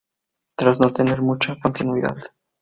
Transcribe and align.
Tras 0.57 0.79
no 0.81 0.89
tener 0.89 1.21
mucha 1.21 1.59
continuidad. 1.59 2.17